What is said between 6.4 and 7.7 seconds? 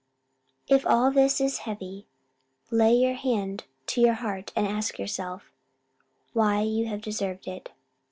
you have deserved it?